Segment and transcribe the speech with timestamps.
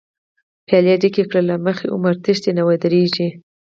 [0.67, 3.29] پیالی ډکی کړه له مخی، عمر تښتی نه ودریږی